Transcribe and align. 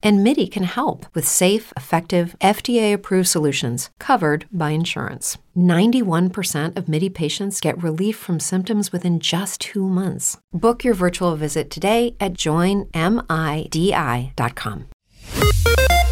And 0.00 0.22
MIDI 0.22 0.46
can 0.46 0.62
help 0.62 1.06
with 1.12 1.26
safe, 1.26 1.72
effective, 1.76 2.36
FDA 2.40 2.92
approved 2.92 3.26
solutions 3.26 3.90
covered 3.98 4.46
by 4.52 4.70
insurance. 4.70 5.38
91% 5.56 6.76
of 6.76 6.88
MIDI 6.88 7.10
patients 7.10 7.60
get 7.60 7.82
relief 7.82 8.16
from 8.16 8.38
symptoms 8.38 8.92
within 8.92 9.18
just 9.18 9.60
two 9.60 9.88
months. 9.88 10.36
Book 10.52 10.84
your 10.84 10.94
virtual 10.94 11.34
visit 11.34 11.68
today 11.68 12.14
at 12.20 12.34
joinmidi.com. 12.34 12.92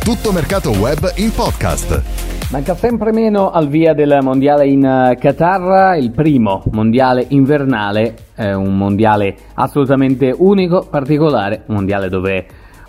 Tutto 0.04 0.32
mercato 0.32 0.70
web 0.80 1.12
in 1.16 1.30
podcast. 1.30 2.02
Manca 2.50 2.76
sempre 2.76 3.12
meno 3.12 3.50
al 3.50 3.68
via 3.68 3.92
del 3.92 4.18
mondiale 4.22 4.68
in 4.68 4.84
eh, 4.84 5.16
Qatar, 5.18 5.96
il 5.98 6.12
primo 6.12 6.62
mondiale 6.70 7.26
invernale, 7.30 8.14
è 8.34 8.52
un 8.52 8.76
mondiale 8.76 9.36
assolutamente 9.54 10.32
unico, 10.36 10.86
particolare, 10.88 11.64
un 11.66 11.74
mondiale 11.74 12.08
dove 12.08 12.46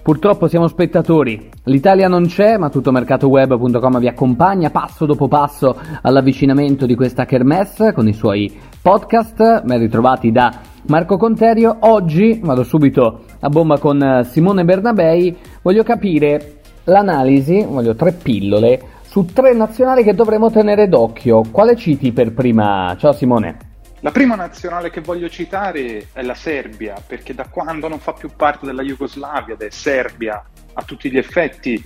purtroppo 0.07 0.47
siamo 0.47 0.69
spettatori. 0.69 1.49
L'Italia 1.65 2.07
non 2.07 2.27
c'è, 2.27 2.55
ma 2.55 2.69
tuttomercatoweb.com 2.69 3.99
vi 3.99 4.07
accompagna 4.07 4.69
passo 4.69 5.05
dopo 5.05 5.27
passo 5.27 5.77
all'avvicinamento 6.01 6.85
di 6.85 6.95
questa 6.95 7.25
kermesse 7.25 7.91
con 7.91 8.07
i 8.07 8.13
suoi 8.13 8.57
podcast, 8.81 9.63
ben 9.65 9.79
ritrovati 9.79 10.31
da 10.31 10.61
Marco 10.87 11.17
Conterio. 11.17 11.75
Oggi 11.81 12.39
vado 12.41 12.63
subito 12.63 13.23
a 13.41 13.49
bomba 13.49 13.79
con 13.79 14.21
Simone 14.23 14.63
Bernabei, 14.63 15.35
voglio 15.61 15.83
capire 15.83 16.59
l'analisi, 16.85 17.65
voglio 17.69 17.93
tre 17.93 18.13
pillole 18.13 18.81
su 19.01 19.25
tre 19.25 19.53
nazionali 19.53 20.03
che 20.03 20.13
dovremo 20.13 20.49
tenere 20.49 20.87
d'occhio. 20.87 21.41
Quale 21.51 21.75
citi 21.75 22.13
per 22.13 22.31
prima? 22.31 22.95
Ciao 22.97 23.11
Simone. 23.11 23.66
La 24.01 24.11
prima 24.11 24.35
nazionale 24.35 24.91
che 24.91 25.01
voglio 25.01 25.27
citare 25.27 26.09
è 26.13 26.21
la 26.21 26.35
Serbia, 26.35 27.01
perché 27.05 27.33
da 27.33 27.47
quando 27.47 27.87
non 27.87 27.99
fa 27.99 28.13
più 28.13 28.29
parte 28.35 28.67
della 28.67 28.83
Jugoslavia 28.83 29.55
ed 29.55 29.61
è 29.61 29.69
Serbia 29.71 30.43
a 30.73 30.83
tutti 30.83 31.09
gli 31.09 31.17
effetti, 31.17 31.83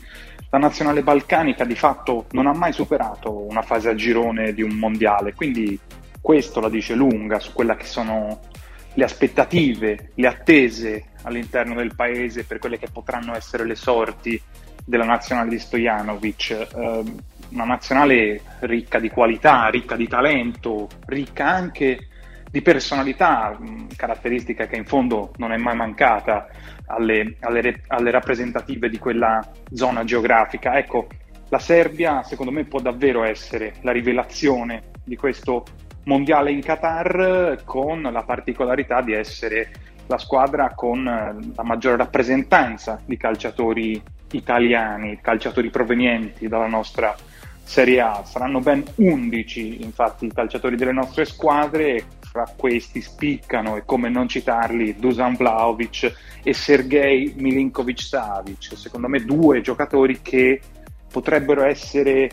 la 0.50 0.58
nazionale 0.58 1.04
balcanica 1.04 1.64
di 1.64 1.76
fatto 1.76 2.26
non 2.32 2.48
ha 2.48 2.54
mai 2.54 2.74
superato 2.74 3.46
una 3.48 3.62
fase 3.62 3.90
a 3.90 3.96
girone 3.96 4.54
di 4.54 4.62
un 4.62 4.74
mondiale, 4.74 5.34
quindi 5.34 5.80
questo 6.20 6.60
la 6.60 6.68
dice 6.68 6.96
lunga 6.96 7.40
su 7.40 7.54
quelle 7.54 7.78
che 7.78 7.86
sono 7.86 8.42
le 8.94 9.04
aspettative, 9.06 10.12
le 10.16 10.28
attese 10.28 11.06
all'interno 11.24 11.76
del 11.76 11.96
paese 11.96 12.44
per 12.44 12.60
quelle 12.60 12.78
che 12.78 12.90
potranno 12.92 13.34
essere 13.34 13.66
le 13.66 13.76
sorti 13.76 14.40
della 14.84 15.06
nazionale 15.06 15.50
di 15.50 15.60
Stojanovic, 15.60 16.50
eh, 16.50 17.04
una 17.52 17.66
nazionale 17.66 18.42
ricca 18.62 19.00
di 19.00 19.10
qualità, 19.10 19.68
ricca 19.70 19.96
di 19.96 20.08
talento, 20.08 20.88
ricca 21.06 21.48
anche 21.48 22.08
di 22.50 22.62
personalità, 22.62 23.58
caratteristica 23.96 24.68
che 24.68 24.76
in 24.76 24.86
fondo 24.86 25.32
non 25.38 25.54
è 25.54 25.58
mai 25.58 25.76
mancata 25.76 26.48
alle, 26.88 27.38
alle, 27.40 27.82
alle 27.88 28.12
rappresentative 28.12 28.90
di 28.90 29.00
quella 29.00 29.40
zona 29.72 30.04
geografica. 30.04 30.78
Ecco, 30.78 31.08
la 31.48 31.60
Serbia 31.60 32.24
secondo 32.24 32.52
me 32.52 32.66
può 32.66 32.80
davvero 32.80 33.24
essere 33.24 33.76
la 33.82 33.92
rivelazione 33.92 34.92
di 35.04 35.16
questo 35.16 35.66
mondiale 36.06 36.52
in 36.52 36.62
Qatar 36.62 37.62
con 37.64 38.02
la 38.02 38.24
particolarità 38.24 39.02
di 39.02 39.14
essere 39.14 39.72
la 40.08 40.18
squadra 40.18 40.74
con 40.74 41.04
la 41.04 41.64
maggiore 41.64 41.98
rappresentanza 41.98 43.00
di 43.06 43.18
calciatori 43.18 44.02
italiani, 44.32 45.20
calciatori 45.22 45.70
provenienti 45.70 46.48
dalla 46.48 46.68
nostra 46.68 47.16
Serie 47.64 48.02
A. 48.02 48.24
Saranno 48.26 48.60
ben 48.60 48.84
11 48.96 49.84
infatti 49.84 50.26
i 50.26 50.34
calciatori 50.34 50.76
delle 50.76 50.92
nostre 50.92 51.26
squadre, 51.26 52.04
fra 52.20 52.46
questi 52.56 53.02
spiccano 53.02 53.76
e 53.76 53.84
come 53.86 54.10
non 54.10 54.28
citarli 54.28 54.96
Dusan 54.98 55.36
Vlaovic 55.36 56.14
e 56.44 56.54
Sergei 56.54 57.34
Milinkovic-Savic, 57.38 58.78
secondo 58.78 59.08
me 59.08 59.24
due 59.24 59.62
giocatori 59.62 60.22
che 60.22 60.62
potrebbero 61.12 61.64
essere 61.64 62.30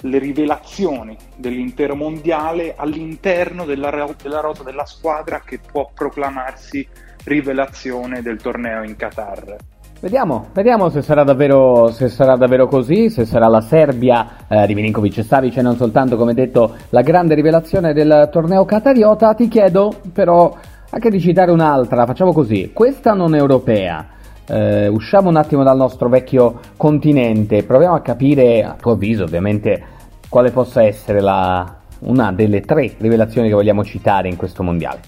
le 0.00 0.18
rivelazioni 0.18 1.16
dell'intero 1.36 1.94
mondiale 1.94 2.74
all'interno 2.76 3.64
della, 3.64 4.14
della 4.20 4.40
rota 4.40 4.62
della 4.62 4.86
squadra 4.86 5.40
che 5.40 5.58
può 5.58 5.90
proclamarsi 5.94 6.86
rivelazione 7.24 8.22
del 8.22 8.40
torneo 8.40 8.82
in 8.82 8.96
Qatar. 8.96 9.56
Vediamo, 10.02 10.46
vediamo 10.52 10.88
se, 10.88 11.00
sarà 11.00 11.22
davvero, 11.22 11.92
se 11.92 12.08
sarà 12.08 12.34
davvero 12.34 12.66
così, 12.66 13.08
se 13.08 13.24
sarà 13.24 13.46
la 13.46 13.60
Serbia 13.60 14.48
eh, 14.48 14.66
di 14.66 14.74
Milinkovic 14.74 15.18
e 15.18 15.22
Savic 15.22 15.58
e 15.58 15.62
non 15.62 15.76
soltanto, 15.76 16.16
come 16.16 16.34
detto, 16.34 16.74
la 16.88 17.02
grande 17.02 17.36
rivelazione 17.36 17.92
del 17.92 18.28
torneo 18.32 18.64
qatariota. 18.64 19.32
Ti 19.34 19.46
chiedo 19.46 19.94
però 20.12 20.56
anche 20.90 21.08
di 21.08 21.20
citare 21.20 21.52
un'altra, 21.52 22.04
facciamo 22.04 22.32
così, 22.32 22.72
questa 22.72 23.12
non 23.12 23.36
europea. 23.36 24.08
Eh, 24.44 24.88
usciamo 24.88 25.28
un 25.28 25.36
attimo 25.36 25.62
dal 25.62 25.76
nostro 25.76 26.08
vecchio 26.08 26.58
continente, 26.76 27.62
proviamo 27.62 27.94
a 27.94 28.00
capire, 28.00 28.64
a 28.64 28.74
tuo 28.74 28.94
avviso 28.94 29.22
ovviamente, 29.22 29.84
quale 30.28 30.50
possa 30.50 30.82
essere 30.82 31.20
la, 31.20 31.76
una 32.00 32.32
delle 32.32 32.62
tre 32.62 32.92
rivelazioni 32.98 33.46
che 33.46 33.54
vogliamo 33.54 33.84
citare 33.84 34.28
in 34.28 34.34
questo 34.34 34.64
mondiale. 34.64 34.98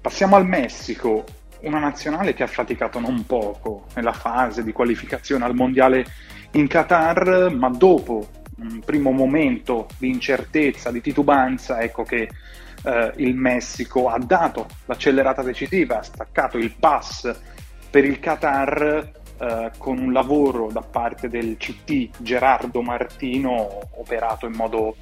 Passiamo 0.00 0.34
al 0.34 0.44
Messico, 0.44 1.22
una 1.64 1.78
nazionale 1.78 2.34
che 2.34 2.42
ha 2.42 2.48
faticato 2.48 3.00
non 3.00 3.24
poco 3.26 3.86
nella 3.94 4.12
fase 4.12 4.62
di 4.62 4.72
qualificazione 4.72 5.44
al 5.44 5.54
mondiale 5.54 6.04
in 6.52 6.66
Qatar, 6.66 7.54
ma 7.54 7.68
dopo 7.68 8.28
un 8.58 8.80
primo 8.80 9.10
momento 9.10 9.88
di 9.98 10.08
incertezza, 10.08 10.90
di 10.90 11.00
titubanza, 11.00 11.80
ecco 11.80 12.04
che 12.04 12.28
eh, 12.84 13.12
il 13.16 13.34
Messico 13.34 14.08
ha 14.08 14.18
dato 14.18 14.68
l'accelerata 14.86 15.42
decisiva, 15.42 15.98
ha 15.98 16.02
staccato 16.02 16.58
il 16.58 16.74
pass 16.78 17.34
per 17.90 18.04
il 18.04 18.20
Qatar 18.20 19.10
eh, 19.38 19.70
con 19.78 19.98
un 19.98 20.12
lavoro 20.12 20.70
da 20.70 20.82
parte 20.82 21.28
del 21.28 21.56
CT 21.56 22.22
Gerardo 22.22 22.82
Martino 22.82 23.80
operato 23.96 24.46
in 24.46 24.54
modo 24.54 24.96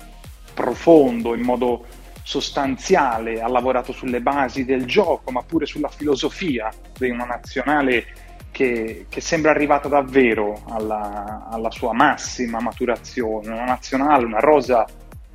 profondo, 0.55 1.35
in 1.35 1.43
modo 1.43 1.85
sostanziale, 2.23 3.41
ha 3.41 3.49
lavorato 3.49 3.93
sulle 3.93 4.21
basi 4.21 4.65
del 4.65 4.87
gioco, 4.87 5.31
ma 5.31 5.43
pure 5.43 5.67
sulla 5.67 5.89
filosofia 5.89 6.71
di 6.97 7.11
una 7.11 7.25
nazionale 7.25 8.07
che, 8.53 9.07
che 9.09 9.21
sembra 9.21 9.51
arrivata 9.51 9.89
davvero 9.89 10.63
alla, 10.69 11.49
alla, 11.51 11.71
sua 11.71 11.93
massima 11.93 12.61
maturazione, 12.61 13.51
una 13.51 13.65
nazionale, 13.65 14.25
una 14.25 14.39
rosa 14.39 14.87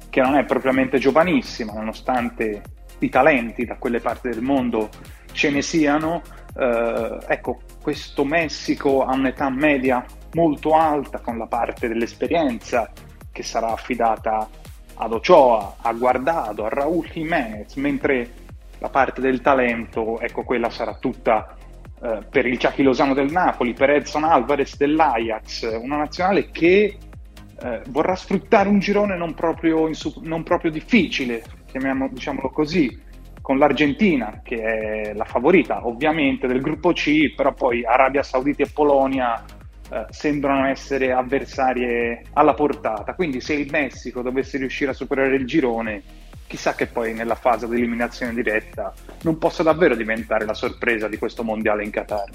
che 0.09 0.21
non 0.21 0.35
è 0.35 0.45
propriamente 0.45 0.99
giovanissima, 0.99 1.73
nonostante 1.73 2.61
i 2.99 3.09
talenti 3.09 3.65
da 3.65 3.75
quelle 3.75 3.99
parti 3.99 4.29
del 4.29 4.41
mondo 4.41 4.89
ce 5.31 5.49
ne 5.49 5.61
siano. 5.61 6.21
Eh, 6.55 7.17
ecco, 7.27 7.59
questo 7.81 8.23
Messico 8.23 9.03
ha 9.03 9.13
un'età 9.13 9.49
media 9.49 10.03
molto 10.33 10.73
alta, 10.73 11.19
con 11.19 11.37
la 11.37 11.47
parte 11.47 11.87
dell'esperienza 11.87 12.91
che 13.31 13.43
sarà 13.43 13.71
affidata 13.71 14.47
ad 14.97 15.13
Ochoa, 15.13 15.75
a 15.81 15.94
Guardado, 15.94 16.66
a 16.66 16.69
Raúl 16.69 17.08
Jiménez, 17.08 17.75
mentre 17.75 18.46
la 18.80 18.90
parte 18.90 19.22
del 19.22 19.41
talento, 19.41 20.19
ecco, 20.19 20.44
quella 20.44 20.69
sarà 20.69 20.96
tutta 20.96 21.56
eh, 22.02 22.19
per 22.30 22.46
il 22.46 22.59
Chucky 22.59 22.84
Lozano 22.84 23.13
del 23.13 23.31
Napoli, 23.31 23.74
per 23.74 23.90
Edson 23.90 24.24
Alvarez 24.24 24.78
dell'Ajax, 24.78 25.80
una 25.81 25.97
nazionale 25.97 26.52
che 26.52 26.97
eh, 27.59 27.81
vorrà 27.88 28.16
sfruttare 28.16 28.69
un 28.69 28.80
girone 28.80 29.18
non 29.18 29.34
proprio, 29.34 29.88
insu- 29.88 30.22
non 30.24 30.44
proprio 30.44 30.69
difficile, 30.72 31.44
diciamolo 32.12 32.50
così, 32.50 33.06
con 33.41 33.58
l'Argentina, 33.58 34.41
che 34.44 34.62
è 34.62 35.14
la 35.14 35.24
favorita 35.24 35.88
ovviamente 35.88 36.47
del 36.47 36.62
gruppo 36.62 36.91
C, 36.91 37.34
però 37.34 37.53
poi 37.53 37.85
Arabia 37.85 38.22
Saudita 38.22 38.64
e 38.64 38.69
Polonia 38.72 39.44
eh, 39.89 40.05
sembrano 40.09 40.67
essere 40.67 41.11
avversarie 41.11 42.23
alla 42.34 42.53
portata. 42.53 43.13
Quindi 43.13 43.39
se 43.41 43.53
il 43.53 43.69
Messico 43.72 44.22
dovesse 44.22 44.57
riuscire 44.57 44.91
a 44.91 44.93
superare 44.93 45.35
il 45.35 45.45
girone, 45.45 46.01
chissà 46.47 46.75
che 46.75 46.87
poi 46.87 47.13
nella 47.13 47.35
fase 47.35 47.67
di 47.67 47.75
eliminazione 47.75 48.34
diretta 48.34 48.93
non 49.23 49.37
possa 49.37 49.63
davvero 49.63 49.95
diventare 49.95 50.45
la 50.45 50.53
sorpresa 50.53 51.07
di 51.07 51.17
questo 51.17 51.43
mondiale 51.43 51.84
in 51.84 51.91
Qatar. 51.91 52.29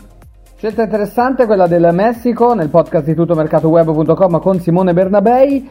Scelta 0.56 0.82
interessante 0.84 1.46
quella 1.46 1.66
del 1.66 1.90
Messico 1.92 2.54
nel 2.54 2.68
podcast 2.68 3.04
di 3.06 3.14
tuttomercatoweb.com 3.14 4.38
con 4.38 4.60
Simone 4.60 4.92
Bernabei. 4.92 5.68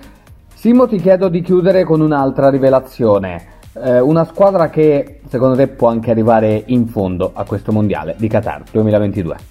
Simo 0.53 0.87
ti 0.87 0.97
chiedo 0.97 1.29
di 1.29 1.41
chiudere 1.41 1.83
con 1.83 2.01
un'altra 2.01 2.49
rivelazione. 2.49 3.59
Eh, 3.73 4.01
una 4.01 4.25
squadra 4.25 4.69
che 4.69 5.21
secondo 5.27 5.55
te 5.55 5.67
può 5.69 5.87
anche 5.87 6.11
arrivare 6.11 6.63
in 6.67 6.87
fondo 6.87 7.31
a 7.33 7.45
questo 7.45 7.71
mondiale 7.71 8.15
di 8.17 8.27
Qatar 8.27 8.63
2022. 8.69 9.50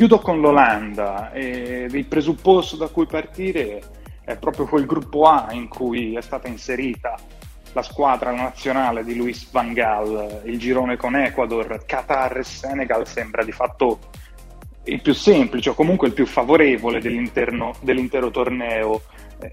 Chiudo 0.00 0.20
con 0.20 0.40
l'Olanda 0.40 1.30
e 1.30 1.86
il 1.90 2.06
presupposto 2.06 2.76
da 2.76 2.88
cui 2.88 3.04
partire 3.04 3.82
è 4.24 4.34
proprio 4.38 4.64
quel 4.64 4.86
gruppo 4.86 5.24
A 5.24 5.48
in 5.50 5.68
cui 5.68 6.16
è 6.16 6.22
stata 6.22 6.48
inserita 6.48 7.16
la 7.74 7.82
squadra 7.82 8.32
nazionale 8.32 9.04
di 9.04 9.14
Luis 9.14 9.50
Van 9.50 9.74
Gaal, 9.74 10.40
il 10.44 10.58
girone 10.58 10.96
con 10.96 11.16
Ecuador, 11.16 11.84
Qatar 11.84 12.38
e 12.38 12.44
Senegal 12.44 13.06
sembra 13.06 13.44
di 13.44 13.52
fatto 13.52 13.98
il 14.84 15.02
più 15.02 15.12
semplice 15.12 15.68
o 15.68 15.74
comunque 15.74 16.06
il 16.06 16.14
più 16.14 16.24
favorevole 16.24 16.98
dell'intero 17.02 18.30
torneo. 18.30 19.02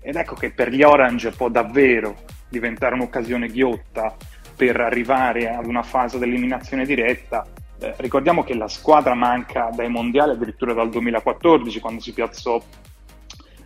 Ed 0.01 0.15
ecco 0.15 0.35
che 0.35 0.53
per 0.53 0.69
gli 0.69 0.81
Orange 0.81 1.31
può 1.31 1.49
davvero 1.49 2.15
diventare 2.47 2.95
un'occasione 2.95 3.49
ghiotta 3.49 4.15
per 4.55 4.79
arrivare 4.79 5.49
ad 5.49 5.65
una 5.65 5.83
fase 5.83 6.17
dell'eliminazione 6.17 6.85
diretta. 6.85 7.45
Eh, 7.79 7.93
ricordiamo 7.97 8.43
che 8.43 8.55
la 8.55 8.67
squadra 8.67 9.13
manca 9.13 9.69
dai 9.73 9.89
mondiali 9.89 10.31
addirittura 10.31 10.73
dal 10.73 10.89
2014 10.89 11.79
quando 11.79 12.01
si 12.01 12.11
piazzò 12.11 12.59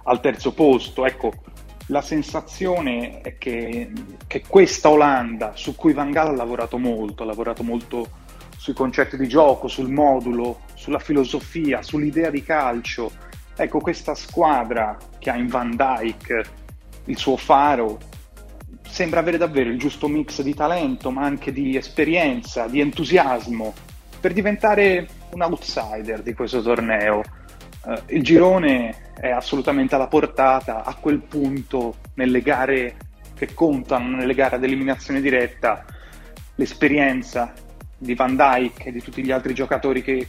al 0.03 0.19
terzo 0.19 0.53
posto. 0.53 1.05
Ecco, 1.05 1.31
la 1.87 2.01
sensazione 2.01 3.21
è 3.21 3.37
che, 3.37 3.91
che 4.27 4.43
questa 4.47 4.89
Olanda, 4.89 5.53
su 5.55 5.75
cui 5.75 5.93
Van 5.93 6.11
Gaal 6.11 6.29
ha 6.29 6.35
lavorato 6.35 6.77
molto, 6.77 7.23
ha 7.23 7.25
lavorato 7.25 7.63
molto 7.63 8.19
sui 8.57 8.73
concetti 8.73 9.17
di 9.17 9.27
gioco, 9.27 9.67
sul 9.67 9.89
modulo, 9.89 10.61
sulla 10.75 10.99
filosofia, 10.99 11.81
sull'idea 11.81 12.29
di 12.29 12.43
calcio. 12.43 13.11
Ecco, 13.55 13.79
questa 13.79 14.13
squadra 14.13 14.97
che 15.19 15.29
ha 15.29 15.35
in 15.35 15.47
Van 15.47 15.75
Dyke 15.75 16.43
il 17.05 17.17
suo 17.17 17.37
faro 17.37 17.97
sembra 18.87 19.21
avere 19.21 19.37
davvero 19.37 19.69
il 19.69 19.79
giusto 19.79 20.07
mix 20.07 20.41
di 20.41 20.53
talento, 20.53 21.11
ma 21.11 21.23
anche 21.23 21.51
di 21.51 21.75
esperienza, 21.77 22.67
di 22.67 22.81
entusiasmo, 22.81 23.73
per 24.21 24.33
diventare 24.33 25.07
un 25.31 25.41
outsider 25.41 26.21
di 26.21 26.33
questo 26.33 26.61
torneo. 26.61 27.21
Uh, 27.83 27.99
il 28.07 28.23
girone 28.23 29.11
è 29.19 29.29
assolutamente 29.29 29.95
alla 29.95 30.07
portata, 30.07 30.83
a 30.83 30.93
quel 30.95 31.19
punto 31.19 31.95
nelle 32.13 32.41
gare 32.41 32.95
che 33.35 33.53
contano, 33.55 34.17
nelle 34.17 34.35
gare 34.35 34.55
ad 34.55 34.63
eliminazione 34.63 35.19
diretta, 35.19 35.83
l'esperienza 36.55 37.51
di 37.97 38.13
Van 38.13 38.35
Dyke 38.35 38.85
e 38.85 38.91
di 38.91 39.01
tutti 39.01 39.23
gli 39.23 39.31
altri 39.31 39.55
giocatori 39.55 40.03
che 40.03 40.27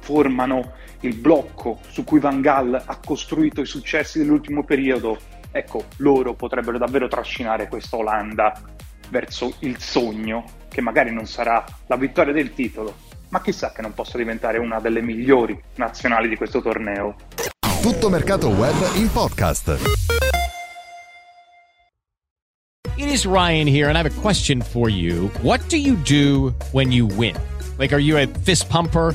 formano 0.00 0.72
il 1.00 1.14
blocco 1.14 1.80
su 1.88 2.04
cui 2.04 2.20
Van 2.20 2.40
Gaal 2.40 2.82
ha 2.84 2.98
costruito 3.04 3.60
i 3.60 3.66
successi 3.66 4.18
dell'ultimo 4.18 4.64
periodo, 4.64 5.18
ecco, 5.50 5.84
loro 5.98 6.34
potrebbero 6.34 6.78
davvero 6.78 7.08
trascinare 7.08 7.68
questa 7.68 7.96
Olanda 7.96 8.58
verso 9.10 9.54
il 9.60 9.78
sogno, 9.78 10.44
che 10.68 10.80
magari 10.80 11.12
non 11.12 11.26
sarà 11.26 11.64
la 11.86 11.96
vittoria 11.96 12.32
del 12.32 12.54
titolo, 12.54 12.94
ma 13.30 13.40
chissà 13.40 13.72
che 13.72 13.82
non 13.82 13.94
possa 13.94 14.18
diventare 14.18 14.58
una 14.58 14.78
delle 14.78 15.00
migliori 15.00 15.60
nazionali 15.76 16.28
di 16.28 16.36
questo 16.36 16.60
torneo. 16.60 17.16
Tutto 17.82 18.10
mercato 18.10 18.48
web 18.48 18.74
in 18.94 19.10
podcast. 19.10 19.78
It 22.96 23.08
is 23.08 23.24
Ryan 23.24 23.66
here 23.66 23.88
and 23.88 23.96
I 23.96 24.00
have 24.02 24.06
a 24.06 24.20
question 24.20 24.60
for 24.60 24.90
you. 24.90 25.30
What 25.42 25.60
do 25.68 25.78
you 25.78 25.96
do 26.04 26.54
when 26.72 26.92
you 26.92 27.06
win? 27.06 27.34
Like 27.78 27.94
are 27.94 28.02
you 28.02 28.18
a 28.18 28.26
fist 28.44 28.68
pumper? 28.68 29.14